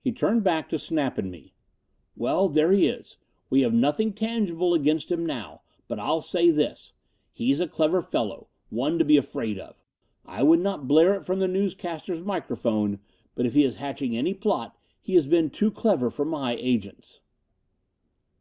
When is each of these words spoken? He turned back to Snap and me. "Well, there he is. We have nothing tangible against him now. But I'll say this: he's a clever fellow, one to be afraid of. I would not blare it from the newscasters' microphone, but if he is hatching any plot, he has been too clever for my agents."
He 0.00 0.10
turned 0.10 0.42
back 0.42 0.68
to 0.70 0.76
Snap 0.76 1.18
and 1.18 1.30
me. 1.30 1.54
"Well, 2.16 2.48
there 2.48 2.72
he 2.72 2.88
is. 2.88 3.16
We 3.48 3.60
have 3.60 3.72
nothing 3.72 4.12
tangible 4.12 4.74
against 4.74 5.12
him 5.12 5.24
now. 5.24 5.60
But 5.86 6.00
I'll 6.00 6.20
say 6.20 6.50
this: 6.50 6.94
he's 7.32 7.60
a 7.60 7.68
clever 7.68 8.02
fellow, 8.02 8.48
one 8.70 8.98
to 8.98 9.04
be 9.04 9.16
afraid 9.16 9.56
of. 9.60 9.84
I 10.24 10.42
would 10.42 10.58
not 10.58 10.88
blare 10.88 11.14
it 11.14 11.24
from 11.24 11.38
the 11.38 11.46
newscasters' 11.46 12.24
microphone, 12.24 12.98
but 13.36 13.46
if 13.46 13.54
he 13.54 13.62
is 13.62 13.76
hatching 13.76 14.16
any 14.16 14.34
plot, 14.34 14.76
he 15.00 15.14
has 15.14 15.28
been 15.28 15.48
too 15.50 15.70
clever 15.70 16.10
for 16.10 16.24
my 16.24 16.56
agents." 16.58 17.20